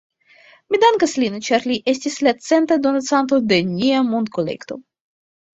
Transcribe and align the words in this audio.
Mi 0.73 0.79
dankas 0.83 1.13
lin, 1.23 1.35
ĉar 1.49 1.67
li 1.73 1.77
estis 1.93 2.17
la 2.29 2.33
centa 2.47 2.79
donacanto 2.87 3.39
ĉe 3.53 3.63
nia 3.69 4.01
monkolekto 4.11 4.83